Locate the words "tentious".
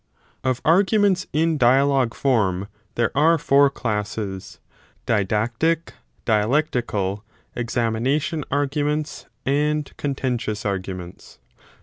10.27-10.65